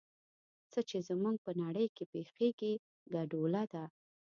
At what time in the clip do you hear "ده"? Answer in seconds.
3.73-3.83